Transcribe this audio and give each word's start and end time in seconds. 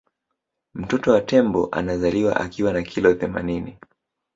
mtoto 0.73 1.11
wa 1.11 1.21
tembo 1.21 1.67
anazaliwa 1.71 2.35
akiwa 2.35 2.73
na 2.73 2.81
kilo 2.83 3.13
themanini 3.13 3.77